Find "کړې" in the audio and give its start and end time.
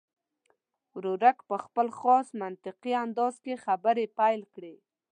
4.53-4.75